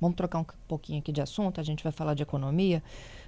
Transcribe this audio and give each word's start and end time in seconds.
Vamos 0.00 0.16
trocar 0.16 0.38
um 0.38 0.46
pouquinho 0.66 1.00
aqui 1.00 1.12
de 1.12 1.20
assunto, 1.20 1.60
a 1.60 1.62
gente 1.62 1.84
vai 1.84 1.92
falar 1.92 2.14
de 2.14 2.22
economia. 2.22 2.82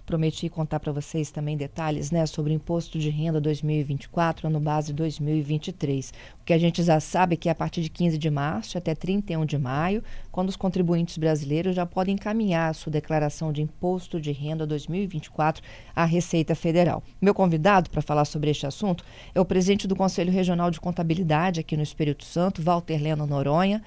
Prometi 0.06 0.48
contar 0.48 0.80
para 0.80 0.90
vocês 0.90 1.30
também 1.30 1.56
detalhes 1.56 2.10
né, 2.10 2.26
sobre 2.26 2.52
imposto 2.52 2.98
de 2.98 3.08
renda 3.08 3.40
2024, 3.40 4.48
ano 4.48 4.58
base 4.58 4.92
2023. 4.92 6.12
O 6.40 6.44
que 6.44 6.52
a 6.52 6.58
gente 6.58 6.82
já 6.82 6.98
sabe 6.98 7.34
é 7.34 7.36
que 7.36 7.48
a 7.48 7.54
partir 7.54 7.82
de 7.82 7.90
15 7.90 8.18
de 8.18 8.30
março 8.30 8.76
até 8.76 8.94
31 8.94 9.44
de 9.44 9.58
maio, 9.58 10.02
quando 10.32 10.48
os 10.48 10.56
contribuintes 10.56 11.18
brasileiros 11.18 11.76
já 11.76 11.86
podem 11.86 12.14
encaminhar 12.14 12.70
a 12.70 12.74
sua 12.74 12.90
declaração 12.90 13.52
de 13.52 13.62
imposto 13.62 14.20
de 14.20 14.32
renda 14.32 14.66
2024 14.66 15.62
à 15.94 16.04
Receita 16.04 16.54
Federal. 16.54 17.02
Meu 17.20 17.34
convidado 17.34 17.88
para 17.90 18.02
falar 18.02 18.24
sobre 18.24 18.50
este 18.50 18.66
assunto 18.66 19.04
é 19.34 19.40
o 19.40 19.44
presidente 19.44 19.86
do 19.86 19.94
Conselho 19.94 20.32
Regional 20.32 20.70
de 20.70 20.80
Contabilidade 20.80 21.60
aqui 21.60 21.76
no 21.76 21.82
Espírito 21.82 22.24
Santo, 22.24 22.60
Walter 22.60 23.00
Leno 23.00 23.26
Noronha. 23.26 23.82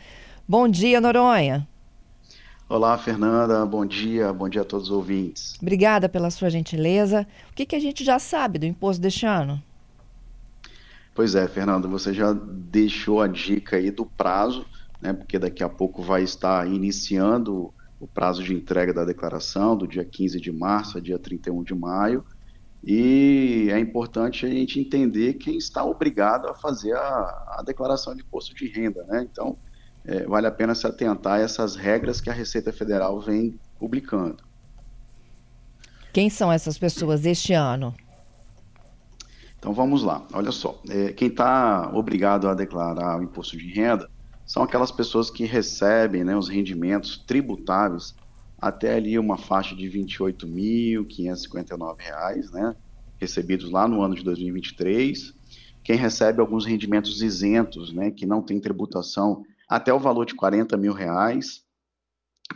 Bom 0.48 0.68
dia, 0.70 1.02
Noronha. 1.02 1.68
Olá, 2.68 2.98
Fernanda. 2.98 3.64
Bom 3.64 3.86
dia. 3.86 4.34
Bom 4.34 4.50
dia 4.50 4.64
a 4.64 4.66
todos 4.66 4.88
os 4.88 4.92
ouvintes. 4.92 5.56
Obrigada 5.62 6.10
pela 6.10 6.32
sua 6.32 6.50
gentileza. 6.50 7.28
O 7.52 7.54
que, 7.54 7.64
que 7.64 7.76
a 7.76 7.80
gente 7.80 8.04
já 8.04 8.18
sabe 8.18 8.58
do 8.58 8.66
imposto 8.66 9.00
deste 9.00 9.24
ano? 9.24 9.62
Pois 11.14 11.36
é, 11.36 11.48
Fernanda, 11.48 11.88
você 11.88 12.12
já 12.12 12.34
deixou 12.34 13.22
a 13.22 13.28
dica 13.28 13.78
aí 13.78 13.92
do 13.92 14.04
prazo, 14.04 14.66
né? 15.00 15.14
Porque 15.14 15.38
daqui 15.38 15.64
a 15.64 15.70
pouco 15.70 16.02
vai 16.02 16.24
estar 16.24 16.68
iniciando 16.68 17.72
o 18.00 18.08
prazo 18.08 18.44
de 18.44 18.56
entrega 18.56 18.92
da 18.92 19.06
declaração, 19.06 19.78
do 19.78 19.88
dia 19.88 20.04
15 20.04 20.42
de 20.42 20.52
março 20.52 20.98
a 20.98 21.02
dia 21.02 21.20
31 21.20 21.64
de 21.64 21.76
maio. 21.76 22.26
E 22.84 23.68
é 23.72 23.80
importante 23.80 24.44
a 24.44 24.50
gente 24.50 24.80
entender 24.80 25.36
quem 25.36 25.56
está 25.56 25.86
obrigado 25.86 26.48
a 26.48 26.56
fazer 26.56 26.96
a, 26.96 27.58
a 27.60 27.64
declaração 27.64 28.16
de 28.16 28.24
imposto 28.24 28.56
de 28.56 28.68
renda, 28.68 29.04
né? 29.04 29.28
Então, 29.32 29.56
é, 30.08 30.24
vale 30.26 30.48
a 30.48 30.52
pena 30.52 30.76
se 30.76 30.86
atentar 30.86 31.40
a 31.40 31.42
essas 31.42 31.76
regras 31.76 32.22
que 32.22 32.30
a 32.30 32.34
Receita 32.34 32.72
Federal 32.72 33.20
vem 33.20 33.60
publicando. 33.80 34.38
Quem 36.14 36.30
são 36.30 36.52
essas 36.52 36.78
pessoas 36.78 37.26
este 37.26 37.54
ano? 37.54 37.92
Então 39.58 39.74
vamos 39.74 40.04
lá, 40.04 40.24
olha 40.32 40.52
só. 40.52 40.80
É, 40.88 41.12
quem 41.12 41.28
está 41.28 41.90
obrigado 41.94 42.48
a 42.48 42.54
declarar 42.54 43.20
o 43.20 43.24
imposto 43.24 43.58
de 43.58 43.74
renda 43.74 44.08
são 44.46 44.62
aquelas 44.62 44.92
pessoas 44.92 45.32
que 45.32 45.44
recebem 45.44 46.24
né, 46.24 46.38
os 46.38 46.48
rendimentos 46.48 47.18
tributáveis 47.18 48.14
até 48.60 48.94
ali 48.96 49.18
uma 49.18 49.38
faixa 49.38 49.76
de 49.76 49.88
R$ 49.88 50.04
28.559, 50.04 52.52
né, 52.52 52.76
recebidos 53.20 53.72
lá 53.72 53.88
no 53.88 54.02
ano 54.02 54.16
de 54.16 54.24
2023. 54.24 55.34
Quem 55.84 55.98
recebe 55.98 56.42
alguns 56.42 56.66
rendimentos 56.66 57.22
isentos, 57.22 57.92
né, 57.92 58.12
que 58.12 58.26
não 58.26 58.42
tem 58.42 58.60
tributação 58.60 59.44
até 59.68 59.94
o 59.94 60.00
valor 60.00 60.26
de 60.26 60.36
40 60.36 60.78
mil 60.78 60.94
reais. 60.94 61.64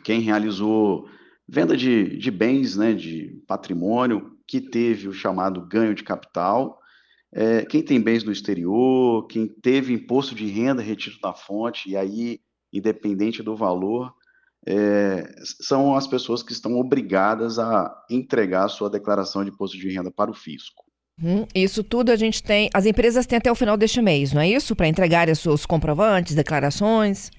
Quem 0.04 0.22
realizou 0.22 1.10
venda 1.48 1.76
de, 1.76 2.18
de 2.18 2.30
bens, 2.30 2.78
né, 2.78 2.94
de 2.94 3.42
patrimônio, 3.48 4.38
que 4.48 4.62
teve 4.62 5.08
o 5.08 5.14
chamado 5.14 5.66
ganho 5.66 5.96
de 5.96 6.04
capital. 6.04 6.80
É, 7.32 7.66
quem 7.66 7.84
tem 7.84 8.02
bens 8.02 8.24
no 8.24 8.32
exterior, 8.32 9.28
quem 9.28 9.48
teve 9.48 9.94
imposto 9.94 10.34
de 10.34 10.46
renda 10.48 10.82
retido 10.82 11.20
da 11.20 11.34
fonte, 11.34 11.90
e 11.90 11.98
aí, 11.98 12.40
independente 12.74 13.44
do 13.44 13.56
valor, 13.56 14.14
é, 14.66 15.36
são 15.44 15.96
as 15.96 16.08
pessoas 16.08 16.44
que 16.44 16.52
estão 16.52 16.78
obrigadas 16.80 17.60
a 17.60 18.06
entregar 18.10 18.66
a 18.66 18.70
sua 18.70 18.90
declaração 18.90 19.44
de 19.44 19.52
imposto 19.52 19.78
de 19.78 19.90
renda 19.90 20.12
para 20.12 20.32
o 20.32 20.36
fisco. 20.36 20.89
Hum, 21.22 21.46
isso 21.54 21.84
tudo 21.84 22.12
a 22.12 22.16
gente 22.16 22.42
tem. 22.42 22.70
As 22.74 22.86
empresas 22.86 23.26
têm 23.26 23.38
até 23.38 23.52
o 23.52 23.56
final 23.56 23.76
deste 23.76 24.02
mês, 24.02 24.32
não 24.32 24.42
é 24.42 24.50
isso? 24.50 24.76
Para 24.76 24.88
entregar 24.88 25.28
os 25.28 25.40
seus 25.40 25.66
comprovantes, 25.66 26.34
declarações. 26.34 27.30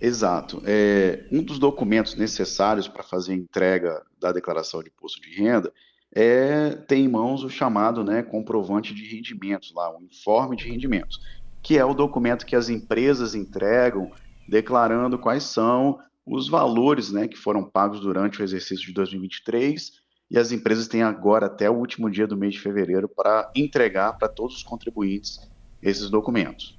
Exato. 0.00 0.62
É, 0.64 1.24
um 1.32 1.42
dos 1.42 1.58
documentos 1.58 2.14
necessários 2.14 2.86
para 2.86 3.02
fazer 3.02 3.32
a 3.32 3.36
entrega 3.36 4.02
da 4.20 4.30
declaração 4.30 4.82
de 4.82 4.88
imposto 4.88 5.20
de 5.20 5.34
renda 5.34 5.72
é 6.14 6.70
ter 6.86 6.96
em 6.96 7.08
mãos 7.08 7.42
o 7.42 7.50
chamado 7.50 8.04
né, 8.04 8.22
comprovante 8.22 8.94
de 8.94 9.04
rendimentos, 9.04 9.72
lá, 9.74 9.94
o 9.94 10.02
informe 10.02 10.56
de 10.56 10.68
rendimentos, 10.68 11.20
que 11.62 11.76
é 11.76 11.84
o 11.84 11.94
documento 11.94 12.46
que 12.46 12.54
as 12.54 12.68
empresas 12.68 13.34
entregam 13.34 14.10
declarando 14.48 15.18
quais 15.18 15.44
são 15.44 15.98
os 16.24 16.48
valores 16.48 17.10
né, 17.10 17.26
que 17.26 17.36
foram 17.36 17.64
pagos 17.64 18.00
durante 18.00 18.40
o 18.40 18.44
exercício 18.44 18.86
de 18.86 18.92
2023 18.92 20.05
e 20.30 20.38
as 20.38 20.50
empresas 20.52 20.88
têm 20.88 21.02
agora 21.02 21.46
até 21.46 21.70
o 21.70 21.74
último 21.74 22.10
dia 22.10 22.26
do 22.26 22.36
mês 22.36 22.54
de 22.54 22.60
fevereiro 22.60 23.08
para 23.08 23.50
entregar 23.54 24.12
para 24.14 24.28
todos 24.28 24.56
os 24.56 24.62
contribuintes 24.62 25.40
esses 25.82 26.10
documentos. 26.10 26.76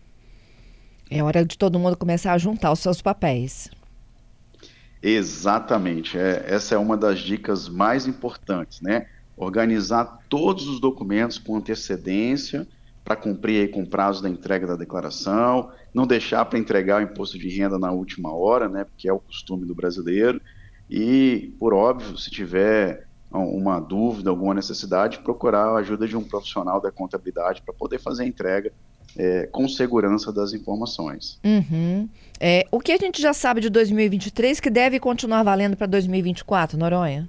É 1.10 1.24
hora 1.24 1.46
de 1.46 1.58
todo 1.58 1.80
mundo 1.80 1.96
começar 1.96 2.34
a 2.34 2.38
juntar 2.38 2.72
os 2.72 2.80
seus 2.80 3.02
papéis. 3.02 3.70
Exatamente. 5.02 6.18
É, 6.18 6.44
essa 6.48 6.76
é 6.76 6.78
uma 6.78 6.98
das 6.98 7.20
dicas 7.20 7.70
mais 7.70 8.06
importantes, 8.06 8.82
né? 8.82 9.08
Organizar 9.38 10.20
todos 10.28 10.68
os 10.68 10.82
documentos 10.82 11.38
com 11.38 11.56
antecedência 11.56 12.68
para 13.06 13.16
cumprir 13.16 13.62
aí 13.62 13.68
com 13.70 13.84
o 13.84 13.88
prazo 13.88 14.22
da 14.22 14.30
entrega 14.30 14.68
da 14.68 14.76
declaração, 14.76 15.72
não 15.94 16.06
deixar 16.06 16.44
para 16.44 16.60
entregar 16.60 17.00
o 17.00 17.04
imposto 17.04 17.40
de 17.40 17.48
renda 17.48 17.80
na 17.80 17.90
última 17.90 18.34
hora, 18.34 18.68
né? 18.68 18.84
Porque 18.84 19.08
é 19.08 19.14
o 19.14 19.20
costume 19.20 19.66
do 19.66 19.74
brasileiro. 19.74 20.42
E, 20.90 21.54
por 21.58 21.74
óbvio, 21.74 22.18
se 22.18 22.30
tiver 22.30 23.07
uma 23.32 23.80
dúvida, 23.80 24.30
alguma 24.30 24.54
necessidade, 24.54 25.20
procurar 25.20 25.66
a 25.70 25.78
ajuda 25.78 26.08
de 26.08 26.16
um 26.16 26.24
profissional 26.24 26.80
da 26.80 26.92
contabilidade 26.92 27.62
para 27.62 27.74
poder 27.74 28.00
fazer 28.00 28.24
a 28.24 28.28
entrega 28.28 28.72
é, 29.18 29.48
com 29.48 29.68
segurança 29.68 30.32
das 30.32 30.54
informações. 30.54 31.40
Uhum. 31.44 32.08
É, 32.40 32.66
o 32.72 32.80
que 32.80 32.92
a 32.92 32.98
gente 32.98 33.22
já 33.22 33.34
sabe 33.34 33.62
de 33.62 33.70
2023 33.70 34.60
que 34.60 34.70
deve 34.70 35.00
continuar 35.00 35.44
valendo 35.44 35.76
para 35.76 35.88
2024, 35.88 36.78
Noronha? 36.78 37.28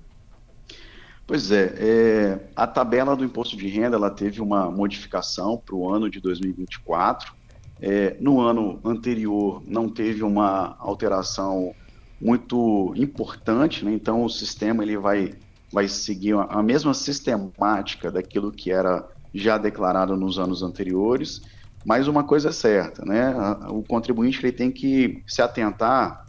Pois 1.27 1.51
é, 1.51 1.75
é, 1.79 2.39
a 2.57 2.67
tabela 2.67 3.15
do 3.15 3.25
imposto 3.25 3.57
de 3.57 3.69
renda 3.69 3.97
ela 3.97 4.11
teve 4.11 4.41
uma 4.41 4.71
modificação 4.71 5.59
para 5.59 5.75
o 5.75 5.89
ano 5.89 6.09
de 6.09 6.21
2024. 6.21 7.35
É, 7.81 8.17
no 8.19 8.41
ano 8.41 8.81
anterior 8.85 9.63
não 9.67 9.89
teve 9.89 10.23
uma 10.23 10.75
alteração 10.79 11.75
muito 12.21 12.93
importante, 12.97 13.85
né? 13.85 13.93
então 13.93 14.25
o 14.25 14.29
sistema 14.29 14.83
ele 14.83 14.97
vai 14.97 15.35
vai 15.73 15.89
seguir 15.89 16.35
a 16.35 16.63
mesma 16.63 16.95
sistemática 16.95 18.11
daquilo 18.11 18.51
que 18.51 18.71
era 18.71 19.07
já 19.35 19.59
declarado 19.59 20.17
nos 20.17 20.39
anos 20.39 20.63
anteriores, 20.63 21.43
mas 21.85 22.09
uma 22.09 22.25
coisa 22.25 22.49
é 22.49 22.53
certa, 22.53 23.05
né? 23.05 23.35
O 23.69 23.83
contribuinte 23.83 24.41
ele 24.41 24.53
tem 24.53 24.71
que 24.71 25.23
se 25.27 25.43
atentar 25.43 26.25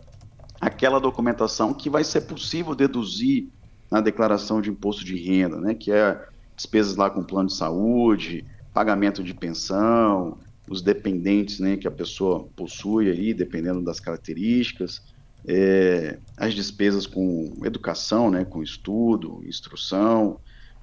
àquela 0.60 1.00
documentação 1.00 1.74
que 1.74 1.90
vai 1.90 2.04
ser 2.04 2.22
possível 2.22 2.76
deduzir 2.76 3.50
na 3.90 4.02
declaração 4.02 4.62
de 4.62 4.70
imposto 4.70 5.04
de 5.04 5.16
renda, 5.18 5.60
né? 5.60 5.74
Que 5.74 5.92
é 5.92 6.22
despesas 6.56 6.96
lá 6.96 7.10
com 7.10 7.24
plano 7.24 7.48
de 7.48 7.56
saúde, 7.56 8.46
pagamento 8.74 9.24
de 9.24 9.34
pensão, 9.34 10.38
os 10.70 10.82
dependentes, 10.82 11.60
né? 11.60 11.78
Que 11.78 11.88
a 11.88 11.92
pessoa 11.92 12.48
possui 12.56 13.10
aí, 13.10 13.34
dependendo 13.34 13.82
das 13.82 14.00
características 14.00 15.02
é, 15.48 16.20
as 16.38 16.54
despesas 16.54 17.06
com 17.06 17.54
educação, 17.64 18.30
né, 18.30 18.46
com 18.46 18.62
estudo, 18.62 19.42
instrução, 19.46 20.40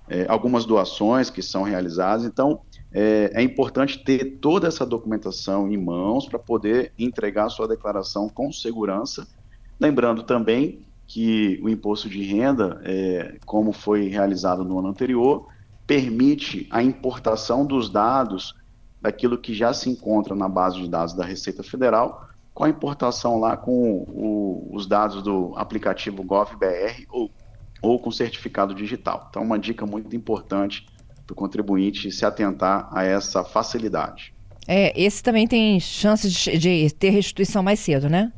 é, 0.09 0.27
algumas 0.29 0.65
doações 0.65 1.31
que 1.31 1.43
são 1.43 1.63
realizadas. 1.63 2.25
Então, 2.25 2.61
é, 2.93 3.31
é, 3.35 3.43
importante 3.43 4.03
ter 4.03 4.39
toda 4.41 4.69
essa 4.69 4.87
documentação 4.87 5.71
em 5.71 5.77
mãos 5.77 6.27
para 6.27 6.39
poder 6.39 6.93
entregar 6.99 7.47
a 7.47 7.51
sua 7.51 7.69
declaração 7.69 8.29
com 8.29 8.53
segurança. 8.53 9.27
Lembrando 9.79 10.23
também 10.23 10.87
que 11.07 11.61
o 11.63 11.69
imposto 11.69 12.09
de 12.09 12.23
renda, 12.23 12.81
é, 12.85 13.39
como 13.45 13.73
foi 13.73 14.09
realizado 14.09 14.65
no 14.65 14.79
ano 14.79 14.89
anterior, 14.89 15.47
permite 15.87 16.67
a 16.71 16.83
importação 16.83 17.65
dos 17.65 17.89
dados 17.89 18.55
daquilo 19.01 19.39
que 19.39 19.55
já 19.55 19.73
se 19.73 19.89
encontra 19.89 20.35
na 20.35 20.49
base 20.49 20.81
de 20.81 20.89
dados 20.89 21.15
da 21.15 21.25
Receita 21.25 21.63
Federal 21.63 22.26
com 22.57 22.65
a 22.65 22.71
importação 22.71 23.39
lá 23.39 23.55
com 23.55 24.03
o, 24.09 24.71
os 24.73 24.87
dados 24.87 25.23
do 25.23 25.53
aplicativo 25.57 26.25
GovBR 26.25 27.07
ou, 27.11 27.31
ou 27.83 28.01
com 28.01 28.11
certificado 28.11 28.75
digital. 28.75 29.27
Então, 29.29 29.43
uma 29.43 29.59
dica 29.59 29.85
muito 29.85 30.17
importante 30.17 30.87
para 31.27 31.35
o 31.35 31.37
contribuinte 31.37 32.11
se 32.11 32.25
atentar 32.25 32.89
a 32.91 33.05
essa 33.05 33.45
facilidade. 33.45 34.33
É, 34.67 34.99
esse 34.99 35.23
também 35.23 35.47
tem 35.47 35.79
chances 35.79 36.33
de, 36.33 36.57
de, 36.57 36.95
ter 36.95 37.11
restituição 37.11 37.63
mais 37.63 37.79
cedo, 37.79 38.09
né? 38.09 38.33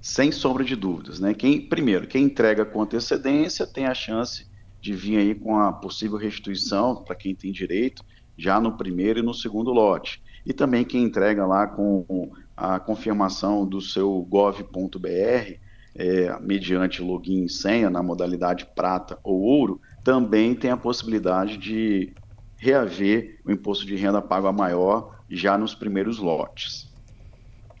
Sem 0.00 0.30
sombra 0.30 0.62
de 0.62 0.76
dúvidas, 0.76 1.18
né? 1.18 1.34
Quem, 1.34 1.60
primeiro, 1.60 2.06
quem 2.06 2.22
entrega 2.22 2.64
com 2.64 2.80
antecedência 2.80 3.66
tem 3.66 3.86
a 3.86 3.94
chance 3.94 4.46
de 4.80 4.92
vir 4.92 5.18
aí 5.18 5.34
com 5.34 5.58
a 5.58 5.72
possível 5.72 6.16
restituição 6.16 7.02
para 7.02 7.16
quem 7.16 7.34
tem 7.34 7.50
direito, 7.50 8.04
já 8.36 8.60
no 8.60 8.76
primeiro 8.76 9.18
e 9.18 9.22
no 9.22 9.34
segundo 9.34 9.72
lote. 9.72 10.22
E 10.46 10.52
também 10.52 10.84
quem 10.84 11.02
entrega 11.02 11.44
lá 11.44 11.66
com 11.66 12.30
a 12.58 12.80
confirmação 12.80 13.64
do 13.64 13.80
seu 13.80 14.20
gov.br, 14.28 15.58
é, 15.94 16.40
mediante 16.40 17.00
login 17.00 17.44
e 17.44 17.48
senha 17.48 17.88
na 17.88 18.02
modalidade 18.02 18.66
prata 18.74 19.16
ou 19.22 19.40
ouro, 19.40 19.80
também 20.02 20.54
tem 20.56 20.70
a 20.70 20.76
possibilidade 20.76 21.56
de 21.56 22.12
reaver 22.56 23.40
o 23.44 23.52
imposto 23.52 23.86
de 23.86 23.94
renda 23.94 24.20
pago 24.20 24.48
a 24.48 24.52
maior 24.52 25.14
já 25.30 25.56
nos 25.56 25.74
primeiros 25.74 26.18
lotes. 26.18 26.88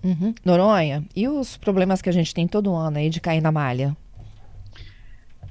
Uhum. 0.04 0.32
Noronha, 0.44 1.04
e 1.14 1.26
os 1.26 1.56
problemas 1.56 2.00
que 2.00 2.08
a 2.08 2.12
gente 2.12 2.32
tem 2.32 2.46
todo 2.46 2.72
ano 2.72 2.98
aí 2.98 3.10
de 3.10 3.20
cair 3.20 3.40
na 3.40 3.50
malha? 3.50 3.96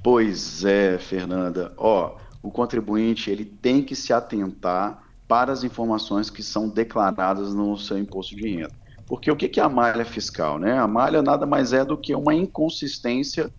Pois 0.02 0.64
é, 0.64 0.96
Fernanda. 0.98 1.74
Ó, 1.76 2.16
o 2.42 2.50
contribuinte 2.50 3.30
ele 3.30 3.44
tem 3.44 3.82
que 3.82 3.94
se 3.94 4.10
atentar 4.10 5.02
para 5.26 5.52
as 5.52 5.64
informações 5.64 6.30
que 6.30 6.42
são 6.42 6.66
declaradas 6.66 7.52
no 7.52 7.76
seu 7.76 7.98
imposto 7.98 8.34
de 8.34 8.56
renda. 8.56 8.77
Porque 9.08 9.30
o 9.30 9.36
que 9.36 9.58
é 9.58 9.62
a 9.62 9.68
malha 9.68 10.04
fiscal? 10.04 10.58
Né? 10.58 10.78
A 10.78 10.86
malha 10.86 11.22
nada 11.22 11.46
mais 11.46 11.72
é 11.72 11.84
do 11.84 11.96
que 11.96 12.14
uma 12.14 12.34
inconsistência 12.34 13.50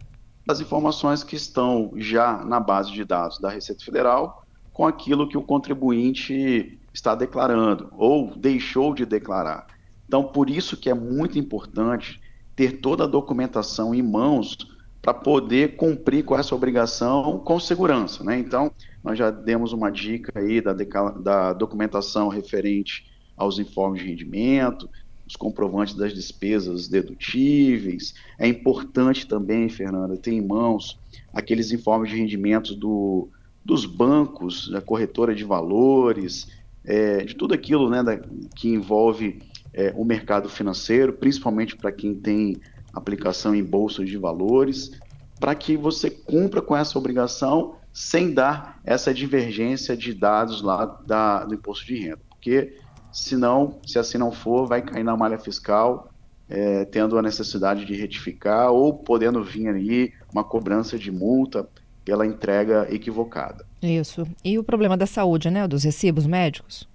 das 0.45 0.61
informações 0.61 1.23
que 1.23 1.35
estão 1.35 1.91
já 1.95 2.43
na 2.45 2.59
base 2.59 2.91
de 2.91 3.03
dados 3.03 3.39
da 3.39 3.49
Receita 3.49 3.83
Federal 3.83 4.45
com 4.71 4.85
aquilo 4.85 5.27
que 5.27 5.37
o 5.37 5.41
contribuinte 5.41 6.79
está 6.93 7.15
declarando 7.15 7.91
ou 7.97 8.35
deixou 8.35 8.93
de 8.93 9.05
declarar. 9.05 9.67
Então, 10.07 10.23
por 10.23 10.49
isso 10.49 10.77
que 10.77 10.89
é 10.89 10.93
muito 10.93 11.37
importante 11.37 12.21
ter 12.55 12.79
toda 12.79 13.03
a 13.03 13.07
documentação 13.07 13.93
em 13.93 14.01
mãos 14.01 14.57
para 15.01 15.13
poder 15.13 15.75
cumprir 15.75 16.23
com 16.23 16.37
essa 16.37 16.53
obrigação 16.53 17.39
com 17.39 17.59
segurança. 17.59 18.23
Né? 18.23 18.37
Então, 18.37 18.71
nós 19.03 19.17
já 19.17 19.31
demos 19.31 19.73
uma 19.73 19.91
dica 19.91 20.31
aí 20.35 20.61
da, 20.61 20.73
da 20.73 21.53
documentação 21.53 22.27
referente 22.27 23.05
aos 23.37 23.59
informes 23.59 24.01
de 24.01 24.07
rendimento, 24.07 24.89
os 25.29 25.35
comprovantes 25.35 25.93
das 25.93 26.11
despesas 26.11 26.87
dedutíveis. 26.87 28.15
É 28.39 28.47
importante 28.47 29.27
também, 29.27 29.69
Fernanda, 29.69 30.17
ter 30.17 30.31
em 30.31 30.41
mãos 30.41 30.99
aqueles 31.31 31.71
informes 31.71 32.09
de 32.09 32.17
rendimentos 32.17 32.75
do, 32.75 33.29
dos 33.63 33.85
bancos, 33.85 34.67
da 34.71 34.81
corretora 34.81 35.35
de 35.35 35.43
valores, 35.43 36.47
é, 36.83 37.23
de 37.23 37.35
tudo 37.35 37.53
aquilo 37.53 37.91
né, 37.91 38.01
da, 38.01 38.19
que 38.55 38.69
envolve 38.69 39.39
é, 39.71 39.93
o 39.95 40.03
mercado 40.03 40.49
financeiro, 40.49 41.13
principalmente 41.13 41.77
para 41.77 41.91
quem 41.91 42.15
tem 42.15 42.57
aplicação 42.91 43.53
em 43.53 43.63
bolsas 43.63 44.09
de 44.09 44.17
valores, 44.17 44.99
para 45.39 45.53
que 45.53 45.77
você 45.77 46.09
cumpra 46.09 46.59
com 46.59 46.75
essa 46.75 46.97
obrigação 46.97 47.75
sem 47.93 48.33
dar 48.33 48.81
essa 48.83 49.13
divergência 49.13 49.95
de 49.95 50.11
dados 50.11 50.63
lá 50.63 50.85
da, 51.05 51.45
do 51.45 51.53
imposto 51.53 51.85
de 51.85 51.99
renda. 51.99 52.19
Porque, 52.29 52.77
senão, 53.11 53.79
se 53.85 53.97
assim 53.97 54.17
não 54.17 54.31
for, 54.31 54.67
vai 54.67 54.81
cair 54.81 55.03
na 55.03 55.15
malha 55.15 55.37
fiscal, 55.37 56.11
é, 56.49 56.85
tendo 56.85 57.17
a 57.17 57.21
necessidade 57.21 57.85
de 57.85 57.93
retificar 57.93 58.71
ou 58.71 58.93
podendo 58.93 59.43
vir 59.43 59.67
aí 59.69 60.13
uma 60.33 60.43
cobrança 60.43 60.97
de 60.97 61.11
multa 61.11 61.67
pela 62.03 62.25
entrega 62.25 62.87
equivocada. 62.89 63.65
Isso. 63.81 64.27
E 64.43 64.57
o 64.57 64.63
problema 64.63 64.97
da 64.97 65.05
saúde, 65.05 65.49
né? 65.49 65.67
Dos 65.67 65.83
recibos 65.83 66.25
médicos? 66.25 66.87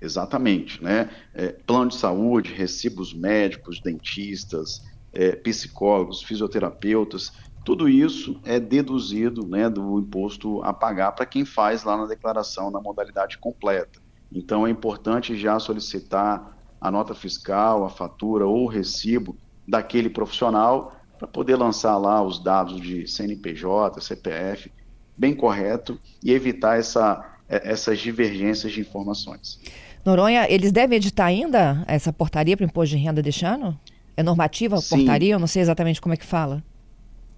Exatamente, 0.00 0.82
né? 0.82 1.08
É, 1.32 1.48
plano 1.48 1.90
de 1.90 1.96
saúde, 1.96 2.52
recibos 2.52 3.14
médicos, 3.14 3.80
dentistas, 3.80 4.82
é, 5.12 5.36
psicólogos, 5.36 6.22
fisioterapeutas, 6.22 7.32
tudo 7.64 7.88
isso 7.88 8.40
é 8.44 8.58
deduzido 8.58 9.46
né, 9.46 9.70
do 9.70 10.00
imposto 10.00 10.62
a 10.64 10.72
pagar 10.72 11.12
para 11.12 11.24
quem 11.24 11.44
faz 11.44 11.84
lá 11.84 11.96
na 11.96 12.06
declaração 12.06 12.70
na 12.70 12.80
modalidade 12.80 13.38
completa. 13.38 14.01
Então 14.34 14.66
é 14.66 14.70
importante 14.70 15.36
já 15.36 15.58
solicitar 15.58 16.56
a 16.80 16.90
nota 16.90 17.14
fiscal, 17.14 17.84
a 17.84 17.90
fatura 17.90 18.46
ou 18.46 18.64
o 18.64 18.66
recibo 18.66 19.36
daquele 19.66 20.10
profissional 20.10 20.96
para 21.18 21.28
poder 21.28 21.56
lançar 21.56 21.96
lá 21.98 22.22
os 22.22 22.42
dados 22.42 22.80
de 22.80 23.06
CNPJ, 23.06 24.00
CPF, 24.00 24.72
bem 25.16 25.34
correto 25.34 26.00
e 26.22 26.32
evitar 26.32 26.78
essa, 26.78 27.24
é, 27.48 27.70
essas 27.70 28.00
divergências 28.00 28.72
de 28.72 28.80
informações. 28.80 29.60
Noronha, 30.04 30.50
eles 30.50 30.72
devem 30.72 30.96
editar 30.96 31.26
ainda 31.26 31.84
essa 31.86 32.12
portaria 32.12 32.56
para 32.56 32.64
o 32.64 32.66
imposto 32.66 32.96
de 32.96 33.02
renda 33.02 33.22
deste 33.22 33.44
ano? 33.44 33.78
É 34.16 34.22
normativa 34.22 34.76
a 34.76 34.82
portaria? 34.82 35.34
Eu 35.34 35.38
não 35.38 35.46
sei 35.46 35.62
exatamente 35.62 36.00
como 36.00 36.12
é 36.12 36.16
que 36.16 36.26
fala. 36.26 36.62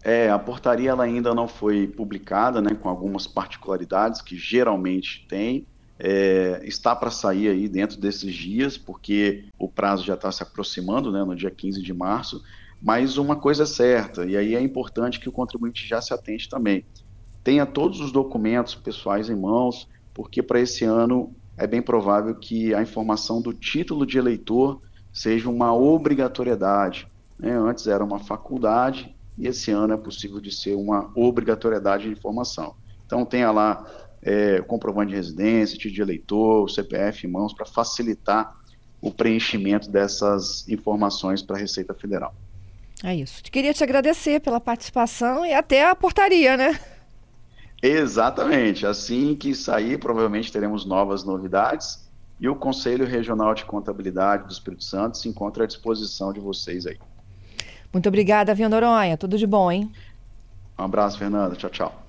É, 0.03 0.31
a 0.31 0.39
portaria 0.39 0.91
ela 0.91 1.05
ainda 1.05 1.35
não 1.35 1.47
foi 1.47 1.87
publicada, 1.87 2.61
né, 2.61 2.75
com 2.75 2.89
algumas 2.89 3.27
particularidades 3.27 4.23
que 4.23 4.37
geralmente 4.37 5.27
tem. 5.29 5.67
É, 5.99 6.61
está 6.65 6.95
para 6.95 7.11
sair 7.11 7.49
aí 7.49 7.69
dentro 7.69 8.01
desses 8.01 8.35
dias, 8.35 8.77
porque 8.77 9.45
o 9.59 9.69
prazo 9.69 10.05
já 10.05 10.15
está 10.15 10.31
se 10.33 10.43
aproximando, 10.43 11.13
né, 11.13 11.23
no 11.23 11.37
dia 11.37 11.51
15 11.51 11.81
de 11.83 11.95
março. 11.95 12.43
Mas 12.83 13.17
uma 13.17 13.37
coisa 13.37 13.63
é 13.63 13.67
certa, 13.67 14.27
e 14.27 14.37
aí 14.37 14.55
é 14.55 14.61
importante 14.61 15.21
que 15.21 15.29
o 15.29 15.33
contribuinte 15.33 15.87
já 15.87 16.01
se 16.03 16.13
atente 16.13 16.49
também. 16.49 16.85
Tenha 17.43 17.65
todos 17.65 18.01
os 18.01 18.11
documentos 18.11 18.75
pessoais 18.75 19.31
em 19.31 19.37
mãos, 19.37 19.89
porque 20.13 20.43
para 20.43 20.61
esse 20.61 20.85
ano 20.85 21.35
é 21.57 21.67
bem 21.67 21.81
provável 21.81 22.35
que 22.35 22.75
a 22.75 22.83
informação 22.83 23.41
do 23.41 23.53
título 23.53 24.05
de 24.05 24.19
eleitor 24.19 24.81
seja 25.13 25.49
uma 25.49 25.73
obrigatoriedade. 25.73 27.07
Né? 27.39 27.57
Antes 27.57 27.87
era 27.87 28.05
uma 28.05 28.19
faculdade 28.19 29.15
e 29.39 29.47
esse 29.47 29.71
ano 29.71 29.95
é 29.95 29.97
possível 29.97 30.41
de 30.41 30.51
ser 30.51 30.75
uma 30.75 31.11
obrigatoriedade 31.15 32.05
de 32.05 32.11
informação. 32.11 32.75
Então 33.07 33.25
tenha 33.25 33.51
lá 33.51 33.87
é, 34.25 34.61
comprovante 34.63 35.11
de 35.11 35.17
residência, 35.17 35.77
título 35.77 35.95
de 35.95 36.03
eleitor, 36.03 36.71
CPF 36.71 37.27
em 37.27 37.31
mãos 37.31 37.53
para 37.53 37.67
facilitar 37.67 38.57
o 39.01 39.11
preenchimento 39.11 39.91
dessas 39.91 40.67
informações 40.69 41.43
para 41.43 41.57
a 41.57 41.59
Receita 41.59 41.93
Federal. 41.93 42.35
É 43.03 43.15
isso. 43.15 43.43
Queria 43.43 43.75
te 43.75 43.85
agradecer 43.85 44.41
pela 44.41 44.59
participação 44.59 45.45
e 45.45 45.53
até 45.53 45.87
a 45.87 45.95
portaria, 45.95 46.57
né? 46.57 46.81
Exatamente. 47.83 48.87
Assim 48.87 49.37
que 49.37 49.55
sair, 49.55 49.99
provavelmente 49.99 50.51
teremos 50.51 50.87
novas 50.87 51.23
novidades. 51.23 52.09
E 52.41 52.49
o 52.49 52.57
Conselho 52.57 53.07
Regional 53.07 53.55
de 53.55 53.65
Contabilidade 53.67 54.47
do 54.47 54.53
Espírito 54.53 54.85
Santo 54.85 55.19
se 55.19 55.29
encontra 55.29 55.65
à 55.65 55.67
disposição 55.67 56.33
de 56.33 56.41
vocês 56.41 56.87
aí. 56.87 56.99
Muito 57.93 58.09
obrigada, 58.09 58.55
Vinha 58.55 58.71
Noronha. 58.71 59.19
Tudo 59.19 59.37
de 59.37 59.47
bom, 59.47 59.71
hein? 59.71 59.93
Um 60.79 60.83
abraço, 60.83 61.19
Fernanda. 61.19 61.55
Tchau, 61.57 61.71
tchau. 61.71 62.01